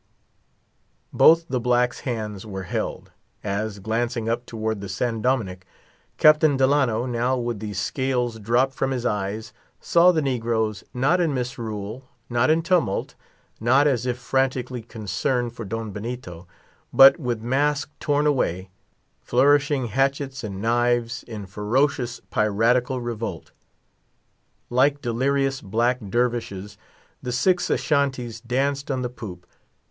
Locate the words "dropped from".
8.39-8.89